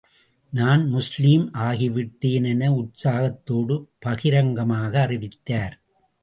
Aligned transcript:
நான் 0.53 0.87
முஸ்லிம் 0.87 1.43
ஆகிவிட்டேன் 1.53 2.47
என 2.47 2.71
உற்சாகத்தோடு 2.71 3.77
பகிரங்கமாக 3.99 5.01
அறிவித்தார். 5.01 5.75